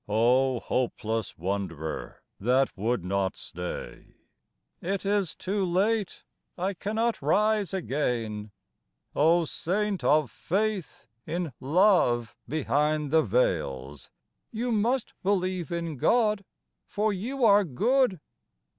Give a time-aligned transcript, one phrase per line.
[0.09, 4.15] O hopeless wanderer that would not stay,
[4.81, 6.23] ("It is too late,
[6.57, 8.49] I cannot rise again!")
[9.15, 14.09] O saint of faith in love behind the veils,
[14.51, 16.45] ("You must believe in God,
[16.87, 18.19] for you are good!")